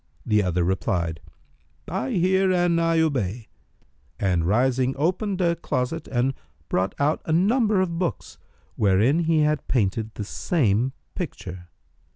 [0.25, 1.21] The other replied,
[1.87, 3.49] "I hear and I obey,"
[4.19, 6.33] and rising, opened a closet and
[6.69, 8.39] brought out a number of books,
[8.75, 11.67] wherein he had painted the same picture.